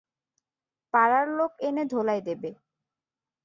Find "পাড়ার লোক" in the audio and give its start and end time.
0.93-1.51